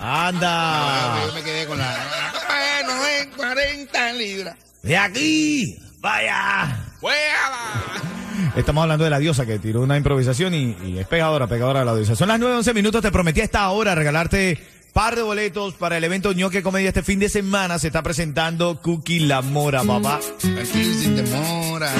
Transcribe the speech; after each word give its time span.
Anda. 0.00 1.26
Yo 1.26 1.34
me 1.34 1.42
quedé 1.42 1.66
con 1.66 1.78
la. 1.78 1.94
Bueno, 2.48 3.06
en 3.06 3.30
40 3.30 4.12
libras. 4.14 4.56
De 4.82 4.96
aquí. 4.96 5.78
Vaya. 6.00 6.78
Estamos 8.56 8.82
hablando 8.82 9.04
de 9.04 9.10
la 9.10 9.18
diosa 9.18 9.44
que 9.44 9.58
tiró 9.58 9.82
una 9.82 9.96
improvisación 9.96 10.54
y, 10.54 10.76
y 10.84 10.98
es 10.98 11.06
pegadora, 11.06 11.46
pegadora 11.46 11.80
de 11.80 11.86
la 11.86 11.94
diosa. 11.94 12.16
Son 12.16 12.28
las 12.28 12.40
9.11 12.40 12.74
minutos. 12.74 13.02
Te 13.02 13.12
prometí 13.12 13.42
a 13.42 13.44
esta 13.44 13.68
hora 13.70 13.94
regalarte 13.94 14.58
par 14.92 15.16
de 15.16 15.22
boletos 15.22 15.74
para 15.74 15.98
el 15.98 16.04
evento 16.04 16.32
ñoque 16.32 16.62
comedia 16.62 16.88
este 16.88 17.02
fin 17.02 17.18
de 17.18 17.28
semana. 17.28 17.78
Se 17.78 17.88
está 17.88 18.02
presentando 18.02 18.80
Cookie 18.80 19.20
La 19.20 19.42
Mora, 19.42 19.84
papá. 19.84 20.20
Aquí 20.58 20.94
sin 20.94 21.16
demora. 21.16 21.92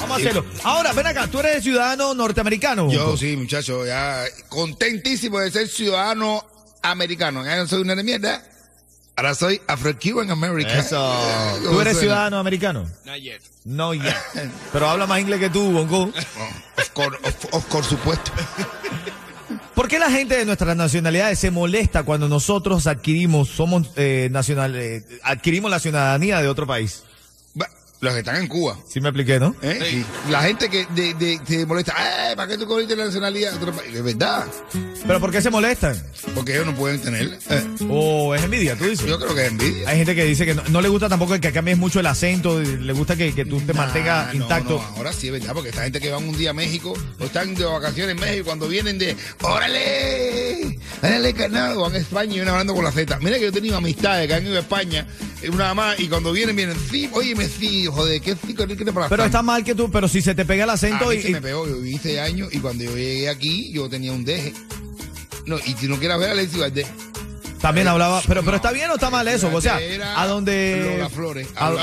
Vamos 0.00 0.16
a 0.16 0.20
hacerlo. 0.20 0.44
Ahora, 0.62 0.92
ven 0.92 1.06
acá, 1.06 1.26
tú 1.26 1.40
eres 1.40 1.62
ciudadano 1.62 2.14
norteamericano. 2.14 2.90
Yo 2.90 3.16
sí, 3.16 3.36
muchacho, 3.36 3.84
ya 3.84 4.24
contentísimo 4.48 5.38
de 5.40 5.50
ser 5.50 5.68
ciudadano 5.68 6.44
americano. 6.82 7.44
Ya 7.44 7.56
no 7.56 7.66
soy 7.66 7.82
una 7.82 7.94
de 7.94 8.02
mierda. 8.04 8.42
Ahora 9.16 9.34
soy 9.34 9.60
Afro-Cuban 9.66 10.30
American. 10.30 10.78
Eso. 10.78 10.96
¿Tú 11.58 11.66
¿cómo 11.66 11.80
eres 11.82 11.94
suena? 11.94 12.00
ciudadano 12.00 12.38
americano? 12.38 12.88
No, 13.64 13.92
ya. 13.94 14.16
Pero 14.72 14.88
habla 14.88 15.06
más 15.06 15.20
inglés 15.20 15.38
que 15.40 15.50
tú, 15.50 15.70
Bongo. 15.70 16.04
Oh, 16.04 16.80
of 16.80 16.88
course, 16.94 17.18
of- 17.22 17.54
of 17.54 17.66
course, 17.66 17.90
supuesto. 17.90 18.32
¿Por 19.74 19.88
qué 19.88 19.98
la 19.98 20.10
gente 20.10 20.36
de 20.36 20.44
nuestras 20.44 20.76
nacionalidades 20.76 21.38
se 21.38 21.50
molesta 21.50 22.02
cuando 22.04 22.28
nosotros 22.28 22.86
adquirimos, 22.86 23.48
somos 23.48 23.90
eh, 23.96 24.28
nacional, 24.30 24.74
eh, 24.76 25.04
adquirimos 25.24 25.70
la 25.70 25.80
ciudadanía 25.80 26.40
de 26.40 26.48
otro 26.48 26.66
país? 26.66 27.02
Va, 28.02 28.06
Los 28.06 28.14
que 28.14 28.18
están 28.18 28.36
en 28.36 28.48
Cuba. 28.48 28.76
Sí 28.88 29.00
me 29.00 29.08
expliqué, 29.10 29.38
¿no? 29.38 29.54
¿eh? 29.62 29.78
Sí. 29.88 30.04
La 30.30 30.42
gente 30.42 30.68
que 30.68 30.86
de, 30.94 31.14
de- 31.14 31.40
se 31.46 31.64
molesta, 31.66 31.94
"Eh, 32.32 32.34
¿para 32.36 32.48
qué 32.48 32.58
tú 32.58 32.66
cogiste 32.66 32.96
la 32.96 33.04
nacionalidad 33.04 33.52
de 33.52 33.56
otro 33.58 33.72
país? 33.72 33.94
Es 33.94 34.02
verdad, 34.02 34.44
¿Pero 35.06 35.20
por 35.20 35.30
qué 35.32 35.40
se 35.42 35.50
molestan? 35.50 36.00
porque 36.34 36.52
ellos 36.54 36.66
no 36.66 36.74
pueden 36.74 37.00
tener. 37.00 37.38
eh, 37.50 37.64
¿O 37.88 38.34
es 38.34 38.42
envidia, 38.42 38.76
tú 38.76 38.84
dices? 38.84 39.06
yo 39.06 39.18
creo 39.18 39.34
que 39.34 39.46
es 39.46 39.50
envidia. 39.52 39.88
Hay 39.88 39.96
gente 39.98 40.14
que 40.14 40.24
dice 40.24 40.44
que 40.46 40.54
no, 40.54 40.62
no 40.68 40.80
le 40.80 40.88
gusta 40.88 41.08
tampoco 41.08 41.38
que 41.40 41.52
cambies 41.52 41.78
mucho 41.78 42.00
el 42.00 42.06
acento, 42.06 42.60
le 42.60 42.92
gusta 42.92 43.16
que, 43.16 43.32
que 43.34 43.44
tú 43.44 43.60
te 43.60 43.72
mantengas 43.74 44.28
no, 44.34 44.42
intacto. 44.42 44.78
no, 44.78 44.96
ahora 44.96 45.12
sí 45.12 45.26
es 45.28 45.32
verdad, 45.32 45.52
porque 45.54 45.70
esta 45.70 45.82
gente 45.84 46.00
que 46.00 46.10
van 46.10 46.28
un 46.28 46.36
día 46.36 46.50
a 46.50 46.54
México 46.54 46.94
o 47.20 47.24
están 47.24 47.54
de 47.54 47.64
vacaciones 47.64 48.14
en 48.16 48.20
México, 48.20 48.44
cuando 48.46 48.68
vienen 48.68 48.98
de, 48.98 49.16
¡órale! 49.42 50.61
¡Órale, 51.02 51.34
carnal! 51.34 51.76
Van 51.76 51.94
a 51.94 51.98
España 51.98 52.30
y 52.30 52.34
vienen 52.34 52.50
hablando 52.50 52.74
con 52.74 52.84
la 52.84 52.92
Z. 52.92 53.18
Mira 53.20 53.36
que 53.36 53.42
yo 53.42 53.48
he 53.48 53.52
tenido 53.52 53.76
amistades 53.76 54.28
que 54.28 54.34
han 54.34 54.46
ido 54.46 54.56
a 54.56 54.60
España, 54.60 55.04
eh, 55.42 55.50
una 55.50 55.74
más, 55.74 55.98
y 55.98 56.06
cuando 56.08 56.30
vienen, 56.30 56.54
vienen, 56.54 56.76
sí, 56.90 57.10
oye, 57.12 57.34
me 57.34 57.48
sí, 57.48 57.86
joder, 57.86 58.20
¿qué 58.20 58.36
sí, 58.36 58.54
qué 58.54 58.66
te 58.66 58.92
pasa? 58.92 59.08
Pero 59.08 59.24
está 59.24 59.42
mal 59.42 59.64
que 59.64 59.74
tú, 59.74 59.90
pero 59.90 60.06
si 60.06 60.22
se 60.22 60.32
te 60.36 60.44
pega 60.44 60.62
el 60.62 60.70
A 60.70 60.74
acento 60.74 61.08
mí 61.08 61.16
y, 61.16 61.22
se 61.22 61.30
me 61.30 61.42
pegó, 61.42 61.66
yo 61.66 61.76
viví 61.78 61.98
seis 62.00 62.20
años 62.20 62.50
y 62.52 62.60
cuando 62.60 62.84
yo 62.84 62.96
llegué 62.96 63.28
aquí, 63.28 63.72
yo 63.72 63.88
tenía 63.88 64.12
un 64.12 64.24
deje. 64.24 64.54
No, 65.44 65.58
y 65.58 65.72
si 65.72 65.88
no 65.88 65.98
quieres 65.98 66.18
ver 66.18 66.28
a 66.28 66.32
Alexis 66.32 66.60
Valdés. 66.60 66.86
también 67.60 67.88
hablaba, 67.88 68.22
pero, 68.28 68.44
pero 68.44 68.58
está 68.58 68.70
bien 68.70 68.88
o 68.90 68.94
está 68.94 69.10
mal 69.10 69.26
eso, 69.26 69.50
o 69.52 69.60
sea, 69.60 69.80
a 70.14 70.26
donde... 70.28 70.98
Lola 70.98 71.08
Flores. 71.08 71.48
a-. 71.56 71.74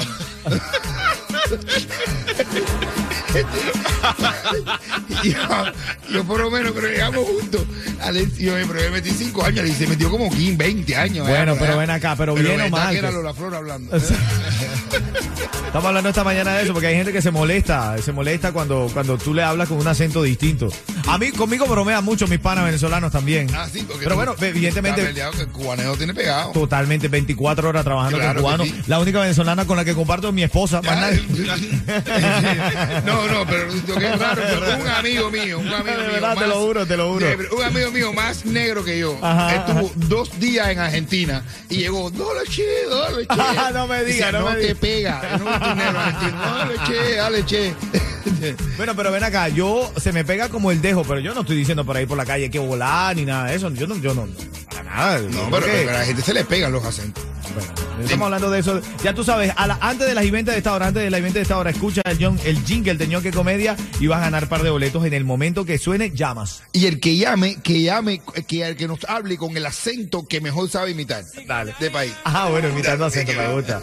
yo, 5.24 5.34
yo 6.14 6.24
por 6.24 6.40
lo 6.40 6.52
menos 6.52 6.72
creo 6.72 6.84
que 6.84 6.92
llegamos 6.92 7.26
juntos. 7.26 7.66
Alex, 8.02 8.38
yo 8.38 8.54
me 8.54 8.66
probé 8.66 8.90
25 8.90 9.46
años 9.46 9.68
y 9.68 9.74
se 9.74 9.88
metió 9.88 10.10
como 10.10 10.30
15, 10.30 10.58
20 10.58 10.96
años. 10.96 11.28
Bueno, 11.28 11.54
¿eh? 11.54 11.58
pero 11.60 11.78
ven 11.78 11.90
acá, 11.90 12.16
pero 12.16 12.36
bien 12.36 12.62
o 12.62 12.70
mal, 12.70 12.92
que 12.92 13.00
era 13.00 13.12
Lola 13.12 13.34
Flor 13.34 13.56
hablando. 13.56 13.98
Estamos 15.70 15.88
hablando 15.88 16.10
esta 16.10 16.24
mañana 16.24 16.56
de 16.56 16.64
eso 16.64 16.74
porque 16.74 16.88
hay 16.88 16.96
gente 16.96 17.14
que 17.14 17.22
se 17.22 17.30
molesta, 17.30 17.96
se 18.00 18.12
molesta 18.12 18.52
cuando, 18.52 18.90
cuando 18.92 19.20
tú 19.20 19.36
le 19.36 19.44
hablas 19.44 19.68
con 19.70 19.78
un 19.78 19.88
acento 19.88 20.24
distinto. 20.24 20.68
A 21.08 21.20
mí, 21.20 21.30
conmigo 21.32 21.68
bromean 21.68 22.04
mucho 22.04 22.28
mis 22.28 22.40
panas 22.40 22.66
venezolanos 22.66 23.12
también. 23.12 23.48
Ah, 23.56 23.68
sí, 23.72 23.84
porque 23.88 24.04
Pero 24.04 24.16
bueno, 24.16 24.36
evidentemente, 24.42 25.14
que 25.14 25.42
el 25.42 25.48
cubaneo 25.50 25.96
tiene 25.96 26.16
pegado. 26.16 26.54
totalmente 26.54 27.08
24 27.08 27.70
horas 27.70 27.84
trabajando 27.84 28.18
Claro 28.18 28.34
con 28.34 28.44
cubanos. 28.44 28.68
sí. 28.68 28.82
La 28.88 29.00
única 29.00 29.20
venezolana 29.22 29.66
con 29.66 29.78
la 29.78 29.86
que 29.86 29.94
comparto 29.94 30.30
es 30.30 30.34
mi 30.34 30.42
esposa, 30.42 30.82
más 30.82 30.98
nadie. 31.00 31.22
no, 33.06 33.28
no, 33.28 33.46
pero 33.46 33.68
lo 33.68 33.96
que 33.96 34.06
es 34.08 34.20
raro, 34.20 34.42
pero 34.50 34.76
un 34.82 34.88
amigo 34.88 35.30
mío, 35.30 35.60
un 35.60 35.68
amigo 35.68 35.98
De 35.98 36.04
mío. 36.04 36.14
verdad, 36.14 36.36
te 36.36 36.48
lo 36.48 36.60
juro, 36.62 36.86
te 36.88 36.98
lo 36.98 37.14
juro. 37.14 37.28
Un 37.56 37.64
amigo 37.64 37.92
mío 37.92 38.12
más 38.12 38.44
negro 38.44 38.84
que 38.84 38.98
yo. 38.98 39.16
Ajá, 39.22 39.56
estuvo 39.56 39.92
dos 40.08 40.40
días 40.40 40.68
en 40.70 40.80
Argentina 40.80 41.44
y 41.70 41.78
llegó, 41.78 42.12
che, 42.50 42.66
dale 42.90 43.22
che. 43.22 43.28
Ah, 43.30 43.70
no 43.74 43.86
me 43.86 44.04
diga, 44.04 44.28
Dice, 44.28 44.32
no 44.32 44.46
me 44.50 44.56
te 44.56 44.62
diga. 44.62 44.80
pega. 44.80 45.38
No 45.38 45.59
Dale 45.60 46.76
che, 46.86 47.16
dale 47.16 47.46
che. 47.46 47.76
Bueno, 48.78 48.96
pero 48.96 49.12
ven 49.12 49.24
acá, 49.24 49.50
yo 49.50 49.92
se 49.98 50.12
me 50.14 50.24
pega 50.24 50.50
como 50.50 50.72
el 50.72 50.82
dejo, 50.82 51.04
pero 51.04 51.20
yo 51.20 51.34
no 51.34 51.42
estoy 51.42 51.58
diciendo 51.58 51.84
por 51.86 51.98
ahí 51.98 52.06
por 52.06 52.18
la 52.18 52.26
calle 52.26 52.50
que 52.50 52.60
volar 52.60 53.16
ni 53.16 53.26
nada 53.26 53.46
de 53.50 53.56
eso. 53.56 53.70
Yo 53.74 53.88
no, 53.88 53.96
yo 53.98 54.14
no, 54.14 54.28
para 54.70 54.84
nada. 54.84 55.20
No, 55.20 55.50
pero, 55.52 55.66
a 55.90 55.94
la 55.94 56.06
gente 56.06 56.22
se 56.22 56.34
le 56.34 56.46
pegan 56.46 56.72
los 56.72 56.84
acentos. 56.86 57.24
Bueno, 57.54 57.74
estamos 58.04 58.26
hablando 58.26 58.50
de 58.52 58.60
eso. 58.60 58.80
Ya 59.04 59.14
tú 59.14 59.24
sabes, 59.24 59.52
a 59.56 59.68
la- 59.68 59.78
antes 59.82 60.08
de 60.08 60.14
las 60.14 60.24
eventos 60.24 60.54
de 60.54 60.60
esta 60.60 60.74
hora, 60.74 60.88
antes 60.88 61.04
de 61.04 61.10
la 61.10 61.18
evento 61.18 61.40
de 61.40 61.44
esta 61.44 61.58
hora, 61.58 61.70
escucha 61.72 62.02
el, 62.06 62.18
John- 62.24 62.40
el 62.46 62.64
jingle 62.64 62.94
de 62.96 63.08
ñoque 63.08 63.32
comedia 63.32 63.76
y 64.00 64.08
vas 64.08 64.20
a 64.20 64.22
ganar 64.22 64.48
par 64.48 64.64
de 64.64 64.70
boletos 64.70 65.04
en 65.06 65.14
el 65.14 65.26
momento 65.26 65.66
que 65.66 65.78
suene, 65.78 66.12
llamas. 66.12 66.64
Y 66.72 66.86
el 66.86 67.00
que 67.00 67.18
llame, 67.18 67.58
que 67.62 67.82
llame, 67.82 68.22
que 68.48 68.66
el 68.68 68.78
que 68.78 68.88
nos 68.88 69.04
hable 69.06 69.38
con 69.38 69.58
el 69.58 69.66
acento 69.66 70.28
que 70.28 70.40
mejor 70.40 70.70
sabe 70.70 70.92
imitar. 70.92 71.24
Dale. 71.48 71.74
De 71.80 71.90
país. 71.90 72.14
Ah, 72.24 72.48
bueno, 72.50 72.70
imitando 72.70 73.06
acento, 73.06 73.34
me 73.34 73.54
gusta. 73.54 73.82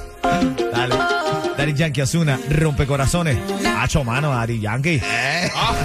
Dale. 0.72 0.94
Daddy 1.56 1.72
Yankee 1.74 2.00
Azuna, 2.02 2.38
rompe 2.50 2.86
corazones. 2.86 3.38
Hacho 3.78 4.04
mano, 4.04 4.30
Daddy 4.30 4.60
Yankee. 4.60 5.00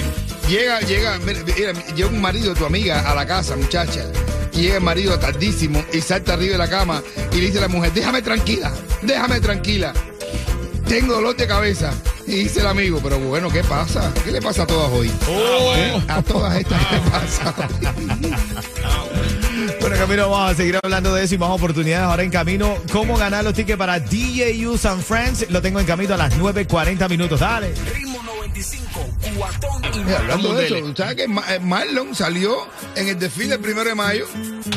llega, 0.48 0.80
llega, 0.82 1.20
mira, 1.20 1.40
mira, 1.44 1.74
llega 1.94 2.10
un 2.10 2.22
marido 2.22 2.54
de 2.54 2.60
tu 2.60 2.66
amiga 2.66 3.10
a 3.10 3.16
la 3.16 3.26
casa, 3.26 3.56
muchacha. 3.56 4.06
Y 4.54 4.62
llega 4.62 4.76
el 4.78 4.84
marido 4.84 5.18
tardísimo 5.20 5.84
y 5.94 6.02
salta 6.02 6.34
arriba 6.34 6.54
de 6.54 6.58
la 6.58 6.70
cama 6.70 7.02
y 7.32 7.38
le 7.38 7.48
dice 7.48 7.58
a 7.60 7.62
la 7.62 7.68
mujer, 7.68 7.92
déjame 7.94 8.22
tranquila, 8.22 8.72
déjame 9.02 9.40
tranquila. 9.40 9.94
Tengo 10.88 11.14
dolor 11.14 11.36
de 11.36 11.48
cabeza. 11.48 11.94
Y 12.28 12.36
dice 12.44 12.62
el 12.62 12.68
amigo, 12.68 13.00
pero 13.02 13.20
bueno, 13.20 13.50
¿qué 13.50 13.64
pasa? 13.64 14.14
¿Qué 14.24 14.32
le 14.32 14.42
pasa 14.42 14.64
a 14.64 14.68
todas 14.68 14.90
hoy? 14.92 15.12
Oh. 15.28 16.02
A 16.08 16.22
todas 16.22 16.56
estas, 16.56 16.86
¿qué 16.86 16.98
pasa 17.10 17.54
hoy? 17.58 18.34
Bueno, 19.82 19.96
Camino, 19.98 20.30
vamos 20.30 20.52
a 20.52 20.56
seguir 20.56 20.80
hablando 20.82 21.14
de 21.14 21.24
eso 21.24 21.36
y 21.36 21.38
más 21.38 21.50
oportunidades 21.50 22.06
ahora 22.06 22.24
en 22.24 22.30
camino. 22.30 22.78
¿Cómo 22.92 23.18
ganar 23.18 23.44
los 23.44 23.54
tickets 23.54 23.78
para 23.78 24.00
DJU 24.00 24.78
San 24.78 25.02
Friends? 25.02 25.50
Lo 25.50 25.62
tengo 25.62 25.80
en 25.80 25.86
camino 25.86 26.14
a 26.14 26.18
las 26.18 26.38
9.40 26.38 27.10
minutos. 27.10 27.40
Dale. 27.40 27.74
Ritmo 27.94 28.22
95, 28.24 29.10
cuatón 29.36 29.82
y 29.94 30.00
Mira, 30.00 30.20
hablando 30.20 30.54
de 30.54 30.66
eso, 30.66 30.96
¿sabes 30.96 31.16
que 31.16 31.24
eh, 31.24 31.60
Marlon 31.62 32.16
salió 32.16 32.56
en 32.96 33.08
el 33.08 33.20
desfile 33.20 33.56
el 33.56 33.60
primero 33.62 33.90
de 33.90 33.96
mayo? 33.96 34.26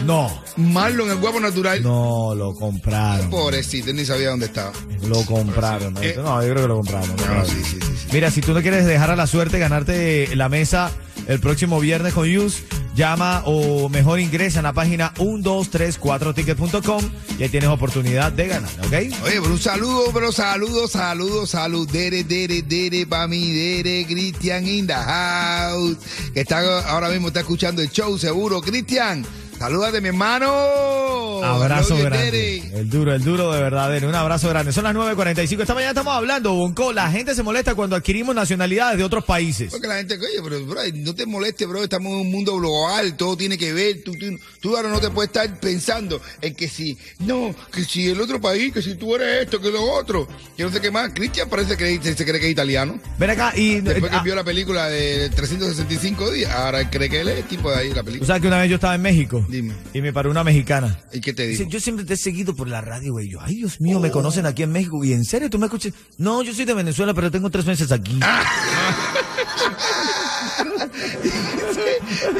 No, 0.04 0.42
Marlon, 0.56 1.10
el 1.10 1.16
guapo 1.16 1.40
natural. 1.40 1.82
no, 1.82 2.34
lo 2.34 2.54
compraron. 2.54 3.30
Pobrecito, 3.30 3.92
ni 3.92 4.04
sabía 4.04 4.30
dónde 4.30 4.46
estaba. 4.46 4.72
Lo 5.06 5.24
compraron. 5.24 5.94
¿no? 5.94 6.02
Eh. 6.02 6.14
No, 6.16 6.42
yo 6.42 6.50
creo 6.50 6.62
que 6.62 6.68
lo 6.68 6.76
compraron. 6.76 7.16
No, 7.16 7.44
sí, 7.44 7.62
sí, 7.64 7.78
sí, 7.80 7.96
sí. 7.96 8.06
Mira, 8.12 8.30
si 8.30 8.40
tú 8.40 8.52
no 8.52 8.62
quieres 8.62 8.86
dejar 8.86 9.10
a 9.10 9.16
la 9.16 9.26
suerte 9.26 9.58
ganarte 9.58 10.34
la 10.36 10.48
mesa 10.48 10.90
el 11.26 11.40
próximo 11.40 11.80
viernes 11.80 12.12
con 12.12 12.26
Yus, 12.26 12.62
llama 12.94 13.42
o 13.46 13.88
mejor 13.88 14.20
ingresa 14.20 14.60
en 14.60 14.64
la 14.64 14.72
página 14.72 15.12
1234ticket.com 15.14 17.02
y 17.38 17.42
ahí 17.42 17.48
tienes 17.48 17.68
oportunidad 17.68 18.30
de 18.32 18.48
ganar, 18.48 18.70
¿ok? 18.80 18.92
Oye, 18.92 19.40
pero 19.40 19.52
un 19.52 19.58
saludo, 19.58 20.10
pero 20.12 20.30
saludo, 20.32 20.86
saludo, 20.88 21.46
salud. 21.46 21.88
Dere, 21.90 22.24
dere, 22.24 22.62
dere, 22.62 23.06
pa' 23.06 23.26
mí, 23.26 23.52
dere, 23.52 24.06
Cristian 24.06 24.66
in 24.66 24.86
the 24.86 24.94
house. 24.94 25.96
Que 26.32 26.40
está 26.40 26.88
ahora 26.88 27.08
mismo 27.08 27.28
está 27.28 27.40
escuchando 27.40 27.82
el 27.82 27.90
show, 27.90 28.16
seguro. 28.18 28.60
Cristian, 28.60 29.24
salúdate, 29.58 30.00
mi 30.00 30.08
hermano. 30.08 31.13
Abrazo 31.44 31.96
grande. 31.96 32.62
El 32.74 32.90
duro, 32.90 33.14
el 33.14 33.22
duro 33.22 33.52
de 33.52 33.60
verdad. 33.60 33.90
Dere, 33.90 34.06
Un 34.06 34.14
abrazo 34.14 34.48
grande. 34.48 34.72
Son 34.72 34.84
las 34.84 34.94
9.45. 34.94 35.60
Esta 35.60 35.74
mañana 35.74 35.90
estamos 35.90 36.14
hablando, 36.14 36.54
Bonco. 36.54 36.92
La 36.92 37.10
gente 37.10 37.34
se 37.34 37.42
molesta 37.42 37.74
cuando 37.74 37.96
adquirimos 37.96 38.34
nacionalidades 38.34 38.98
de 38.98 39.04
otros 39.04 39.24
países. 39.24 39.70
Porque 39.70 39.86
la 39.86 39.96
gente, 39.96 40.14
oye, 40.14 40.40
pero 40.42 40.64
bro, 40.66 40.80
no 40.94 41.14
te 41.14 41.26
molestes, 41.26 41.68
bro, 41.68 41.82
estamos 41.82 42.12
en 42.12 42.18
un 42.20 42.30
mundo 42.30 42.56
global, 42.56 43.16
todo 43.16 43.36
tiene 43.36 43.58
que 43.58 43.72
ver, 43.72 44.02
tú, 44.04 44.12
tú, 44.12 44.38
tú 44.60 44.76
ahora 44.76 44.88
no 44.88 45.00
te 45.00 45.10
puedes 45.10 45.28
estar 45.28 45.60
pensando 45.60 46.20
en 46.40 46.54
que 46.54 46.68
si, 46.68 46.96
no, 47.20 47.54
que 47.72 47.84
si 47.84 48.08
el 48.08 48.20
otro 48.20 48.40
país, 48.40 48.72
que 48.72 48.82
si 48.82 48.94
tú 48.94 49.14
eres 49.14 49.42
esto, 49.44 49.60
que 49.60 49.70
lo 49.70 49.82
otro, 49.82 50.26
que 50.56 50.62
no 50.62 50.70
sé 50.70 50.80
qué 50.80 50.90
más. 50.90 51.12
Cristian 51.14 51.48
parece 51.48 51.76
que 51.76 52.00
se 52.02 52.24
cree 52.24 52.40
que 52.40 52.46
es 52.46 52.52
italiano. 52.52 52.98
Ven 53.18 53.30
acá 53.30 53.52
y... 53.56 53.80
Después 53.80 54.10
que 54.10 54.18
ah, 54.18 54.22
vio 54.22 54.34
la 54.34 54.44
película 54.44 54.88
de 54.88 55.30
365 55.30 56.30
días, 56.30 56.50
ahora 56.50 56.88
cree 56.90 57.08
que 57.08 57.20
él 57.20 57.28
es 57.28 57.38
el 57.38 57.44
tipo 57.44 57.70
de 57.70 57.76
ahí 57.76 57.92
la 57.92 58.02
película. 58.02 58.26
sabes 58.26 58.42
que 58.42 58.48
una 58.48 58.58
vez 58.58 58.70
yo 58.70 58.76
estaba 58.76 58.94
en 58.94 59.02
México 59.02 59.44
Dime. 59.48 59.74
y 59.92 60.00
me 60.00 60.12
paró 60.12 60.30
una 60.30 60.44
mexicana. 60.44 61.00
¿Y 61.12 61.20
qué 61.20 61.32
te 61.34 61.46
Dice, 61.46 61.64
dijo? 61.64 61.72
yo 61.72 61.80
siempre 61.80 62.04
te 62.04 62.14
he 62.14 62.16
seguido 62.16 62.54
por 62.54 62.68
la 62.68 62.80
radio, 62.80 63.12
güey. 63.12 63.28
Yo, 63.28 63.40
ay, 63.40 63.56
Dios 63.56 63.80
mío, 63.80 64.00
me 64.00 64.10
conocen 64.10 64.46
aquí 64.46 64.62
en 64.62 64.72
México. 64.72 65.04
¿Y 65.04 65.12
en 65.12 65.24
serio 65.24 65.50
tú 65.50 65.58
me 65.58 65.66
escuchas? 65.66 65.92
No, 66.18 66.42
yo 66.42 66.54
soy 66.54 66.64
de 66.64 66.74
Venezuela, 66.74 67.14
pero 67.14 67.30
tengo 67.30 67.50
tres 67.50 67.66
meses 67.66 67.92
aquí. 67.92 68.18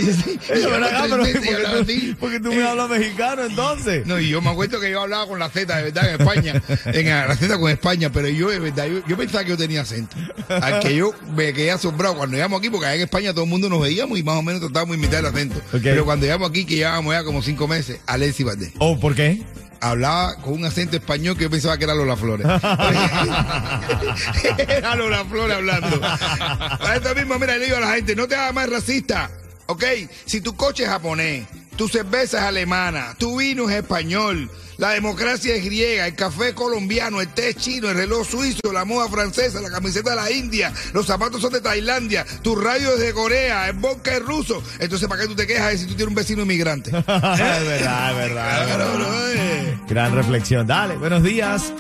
Y 0.01 0.03
sí, 0.13 0.39
y 0.49 0.53
Ven 0.53 0.61
llevaba 0.61 0.87
acá, 0.87 0.99
tres 0.99 1.11
pero 1.11 1.23
meses 1.23 1.35
y 1.35 1.39
¿por 1.39 1.43
qué 1.49 1.55
hablaba 1.55 1.77
tú- 1.77 1.83
así. 1.83 2.17
porque 2.21 2.41
tú 2.41 2.53
me 2.53 2.63
hablas 2.67 2.91
mexicano 2.91 3.45
entonces? 3.45 4.07
No, 4.07 4.19
y 4.21 4.29
yo 4.29 4.41
me 4.41 4.51
acuerdo 4.51 4.81
que 4.81 4.91
yo 4.91 5.01
hablaba 5.03 5.27
con 5.27 5.39
la 5.39 5.49
Z 5.51 5.75
de 5.77 5.83
verdad 5.85 6.09
en 6.15 6.21
España, 6.21 6.63
en 6.87 7.07
la 7.29 7.37
Z 7.37 7.59
con 7.59 7.71
España, 7.71 8.11
pero 8.13 8.29
yo 8.29 8.49
de 8.51 8.59
verdad, 8.59 8.87
yo, 8.87 9.01
yo 9.07 9.17
pensaba 9.17 9.45
que 9.45 9.51
yo 9.51 9.57
tenía 9.57 9.83
acento. 9.83 10.17
Al 10.49 10.81
que 10.81 10.95
yo 10.95 11.13
me 11.35 11.53
quedé 11.53 11.71
asombrado 11.71 12.17
cuando 12.17 12.37
llegamos 12.37 12.59
aquí, 12.59 12.71
porque 12.71 12.87
allá 12.87 12.97
en 12.97 13.03
España 13.03 13.33
todo 13.33 13.45
el 13.45 13.51
mundo 13.51 13.69
nos 13.69 13.81
veíamos 13.81 14.19
y 14.19 14.23
más 14.23 14.37
o 14.37 14.43
menos 14.43 14.61
tratábamos 14.61 14.97
de 14.97 15.03
imitar 15.03 15.21
el 15.21 15.27
acento. 15.27 15.59
Ok. 15.73 15.81
Pero 15.83 16.05
cuando 16.05 16.27
llegamos 16.27 16.51
aquí, 16.51 16.65
que 16.65 16.77
llevábamos 16.77 17.15
ya 17.15 17.25
como 17.25 17.43
cinco 17.43 17.69
meses, 17.69 18.01
Alexi 18.07 18.45
Valdés 18.45 18.73
Oh, 18.79 18.99
¿por 18.99 19.15
qué? 19.15 19.43
Hablaba 19.81 20.37
con 20.37 20.55
un 20.55 20.65
acento 20.65 20.97
español 20.97 21.37
que 21.37 21.45
yo 21.45 21.51
pensaba 21.51 21.79
que 21.79 21.85
era 21.85 21.95
Lola 21.95 22.17
Flores. 22.17 22.47
era 24.69 24.95
Lola 24.95 25.25
Flores 25.25 25.57
hablando. 25.57 26.01
Para 26.01 26.97
esto 26.97 27.15
mismo, 27.15 27.39
mira, 27.39 27.57
le 27.57 27.67
digo 27.67 27.77
a 27.77 27.81
la 27.81 27.95
gente, 27.95 28.17
no 28.17 28.27
te 28.27 28.35
hagas 28.35 28.55
más 28.55 28.69
racista, 28.69 29.31
¿ok? 29.67 29.85
Si 30.25 30.41
tu 30.41 30.57
coche 30.57 30.85
es 30.85 30.89
japonés, 30.89 31.47
tu 31.77 31.89
cerveza 31.89 32.39
es 32.39 32.45
alemana, 32.45 33.15
tu 33.19 33.39
vino 33.39 33.69
es 33.69 33.77
español, 33.77 34.51
la 34.79 34.91
democracia 34.91 35.55
es 35.55 35.65
griega, 35.65 36.07
el 36.07 36.15
café 36.15 36.49
es 36.49 36.55
colombiano, 36.55 37.21
el 37.21 37.29
té 37.29 37.51
es 37.51 37.57
chino, 37.57 37.89
el 37.91 37.97
reloj 37.97 38.29
suizo, 38.29 38.73
la 38.73 38.85
moda 38.85 39.09
francesa, 39.09 39.61
la 39.61 39.71
camiseta 39.71 40.11
de 40.11 40.17
la 40.17 40.31
India, 40.31 40.73
los 40.93 41.07
zapatos 41.07 41.41
son 41.41 41.53
de 41.53 41.61
Tailandia, 41.61 42.25
tu 42.43 42.57
radio 42.57 42.95
es 42.95 43.01
de 43.01 43.13
Corea, 43.13 43.69
el 43.69 43.75
vodka 43.77 44.17
es 44.17 44.23
ruso. 44.25 44.63
Entonces, 44.79 45.09
¿para 45.09 45.23
qué 45.23 45.29
tú 45.29 45.35
te 45.37 45.47
quejas 45.47 45.73
de 45.73 45.79
si 45.79 45.85
tú 45.87 45.95
tienes 45.95 46.09
un 46.09 46.15
vecino 46.15 46.43
inmigrante? 46.43 46.91
es 46.97 47.07
verdad, 47.07 48.11
es 48.11 48.17
verdad. 48.17 48.63
es 48.63 48.77
verdad. 48.77 49.33
eh. 49.35 49.79
Gran 49.89 50.15
reflexión. 50.15 50.67
Dale, 50.67 50.97
buenos 50.97 51.23
días. 51.23 51.73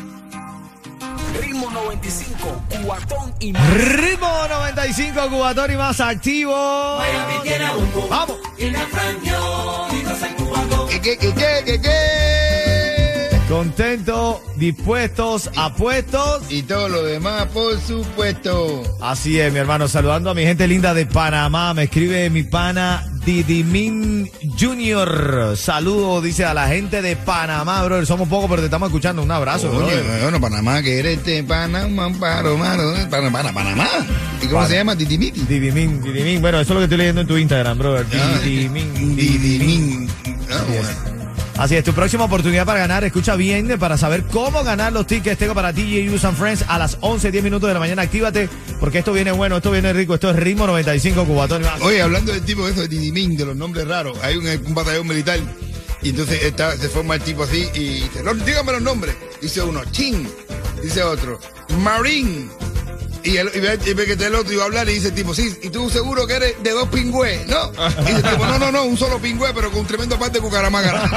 Ritmo 1.85 1.93
95, 1.93 2.63
cuatón 2.85 3.35
y 3.41 3.53
más. 3.53 3.75
Ritmo 3.75 4.49
95, 4.49 5.29
Cubatón 5.31 5.73
y 5.73 5.77
más 5.77 6.01
activo. 6.01 6.99
Vamos. 8.09 8.39
¿Qué, 10.89 11.01
qué, 11.01 11.19
qué, 11.19 11.35
qué, 11.35 11.63
qué, 11.65 11.81
qué? 11.81 12.84
Contento, 13.49 14.43
dispuestos, 14.57 15.51
apuestos. 15.55 16.51
Y 16.51 16.63
todo 16.63 16.89
lo 16.89 17.03
demás, 17.05 17.47
por 17.53 17.79
supuesto. 17.79 18.83
Así 19.03 19.39
es, 19.39 19.53
mi 19.53 19.59
hermano. 19.59 19.87
Saludando 19.87 20.31
a 20.31 20.35
mi 20.35 20.43
gente 20.45 20.67
linda 20.67 20.95
de 20.95 21.05
Panamá. 21.05 21.75
Me 21.75 21.85
escribe 21.85 22.31
mi 22.31 22.43
pana 22.43 23.05
Didimin 23.27 24.31
Junior. 24.59 25.57
Saludo, 25.59 26.23
dice 26.23 26.47
a 26.47 26.55
la 26.55 26.69
gente 26.69 27.03
de 27.03 27.17
Panamá, 27.17 27.85
brother. 27.85 28.07
Somos 28.07 28.29
pocos, 28.29 28.49
pero 28.49 28.63
te 28.63 28.67
estamos 28.67 28.89
escuchando. 28.89 29.23
Un 29.23 29.31
abrazo, 29.31 29.69
Oye, 29.71 29.77
brother. 30.01 30.23
bueno, 30.23 30.41
Panamá, 30.41 30.83
que 30.83 30.99
eres 30.99 31.23
de 31.27 31.45
Panamá, 31.45 32.09
mano, 32.09 32.57
Panamá, 33.11 33.53
Panamá. 33.53 33.89
¿Y 34.43 34.47
cómo 34.47 34.67
se 34.67 34.77
llama? 34.77 34.97
Titimiti. 34.97 35.41
Didimin, 35.43 36.01
Didimin. 36.03 36.41
Bueno, 36.41 36.61
eso 36.61 36.73
es 36.73 36.75
lo 36.75 36.81
que 36.81 36.85
estoy 36.85 36.99
leyendo 36.99 37.21
en 37.21 37.27
tu 37.27 37.37
Instagram, 37.37 37.79
brother. 37.79 38.07
Ah, 38.15 38.39
Didimin, 38.43 38.95
Didimin. 38.95 39.17
Didimín. 39.17 40.11
Ah, 40.51 40.63
es. 40.67 40.67
bueno. 40.83 41.14
Así 41.57 41.77
es, 41.77 41.85
tu 41.85 41.93
próxima 41.93 42.25
oportunidad 42.25 42.67
para 42.67 42.81
ganar, 42.81 43.05
escucha 43.05 43.37
bien, 43.37 43.79
para 43.79 43.97
saber 43.97 44.25
cómo 44.25 44.65
ganar 44.65 44.93
los 44.93 45.07
tickets, 45.07 45.39
tengo 45.39 45.55
para 45.55 45.73
DJ 45.73 46.11
Use 46.11 46.27
and 46.27 46.37
Friends 46.37 46.65
a 46.67 46.79
las 46.79 46.99
11, 47.01 47.31
10 47.31 47.45
minutos 47.45 47.69
de 47.69 47.75
la 47.75 47.81
mañana, 47.81 48.03
actívate, 48.03 48.49
porque 48.81 48.99
esto 48.99 49.13
viene 49.13 49.31
bueno, 49.31 49.59
esto 49.59 49.71
viene 49.71 49.93
rico, 49.93 50.15
esto 50.15 50.31
es 50.31 50.37
Ritmo 50.37 50.67
95, 50.67 51.25
Cubatón. 51.25 51.63
Oye, 51.83 52.03
hablando 52.03 52.33
del 52.33 52.43
tipo 52.43 52.67
eso 52.67 52.81
de 52.81 52.89
Didimín, 52.89 53.37
de 53.37 53.47
los 53.47 53.55
nombres 53.57 53.87
raros, 53.87 54.19
hay 54.23 54.37
un, 54.37 54.47
un 54.47 54.75
batallón 54.75 55.07
militar 55.07 55.39
y 56.03 56.11
entonces 56.11 56.53
se 56.81 56.89
forma 56.89 57.15
el 57.15 57.23
tipo 57.23 57.45
así 57.45 57.69
y 57.73 58.01
dice, 58.03 58.23
"No, 58.25 58.35
dígame 58.35 58.73
los 58.73 58.83
nombres. 58.83 59.15
Dice 59.41 59.63
uno, 59.63 59.83
Chin. 59.93 60.29
Dice 60.83 61.03
otro, 61.03 61.39
Marín. 61.83 62.51
Y, 63.25 63.39
el, 63.39 63.51
y, 63.55 63.61
ve, 63.61 64.05
que 64.05 64.13
está 64.13 64.27
el 64.27 64.35
otro 64.35 64.53
y 64.53 64.57
va 64.57 64.65
a 64.65 64.67
hablar 64.67 64.87
y 64.89 64.95
dice 64.95 65.11
tipo, 65.11 65.33
sí, 65.33 65.57
y 65.63 65.71
tú 65.71 65.89
seguro 65.89 66.27
que 66.27 66.35
eres 66.35 66.63
de 66.63 66.71
dos 66.73 66.89
pingües, 66.91 67.47
¿no? 67.47 67.73
Y 68.03 68.15
dice 68.15 68.23
tipo, 68.23 68.45
no, 68.47 68.59
no, 68.59 68.71
no, 68.71 68.85
un 68.85 68.99
solo 68.99 69.19
pingüe, 69.19 69.53
pero 69.55 69.71
con 69.71 69.81
un 69.81 69.87
tremendo 69.87 70.19
par 70.19 70.31
de 70.31 70.41
cucaramácara. 70.41 71.11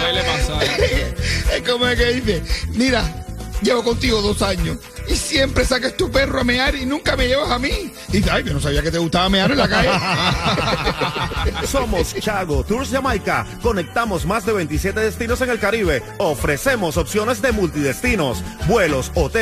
Suele 0.00 0.22
pasar. 0.22 0.62
es 1.54 1.60
como 1.68 1.86
el 1.86 1.98
que 1.98 2.06
dice, 2.14 2.42
mira, 2.74 3.04
llevo 3.60 3.84
contigo 3.84 4.22
dos 4.22 4.40
años 4.40 4.78
y 5.10 5.16
siempre 5.16 5.64
sacas 5.64 5.96
tu 5.96 6.10
perro 6.10 6.40
a 6.40 6.44
mear 6.44 6.74
y 6.76 6.86
nunca 6.86 7.16
me 7.16 7.26
llevas 7.26 7.50
a 7.50 7.58
mí. 7.58 7.92
Y 8.12 8.28
ay, 8.28 8.44
yo 8.44 8.52
no 8.52 8.60
sabía 8.60 8.82
que 8.82 8.90
te 8.90 8.98
gustaba 8.98 9.28
mear 9.28 9.50
en 9.50 9.58
la 9.58 9.68
calle. 9.68 9.90
Somos 11.66 12.14
Chago 12.14 12.62
Tours 12.62 12.90
Jamaica. 12.90 13.44
Conectamos 13.60 14.24
más 14.24 14.46
de 14.46 14.52
27 14.52 15.00
destinos 15.00 15.40
en 15.40 15.50
el 15.50 15.58
Caribe. 15.58 16.02
Ofrecemos 16.18 16.96
opciones 16.96 17.42
de 17.42 17.50
multidestinos, 17.52 18.44
vuelos, 18.68 19.10
hoteles. 19.14 19.40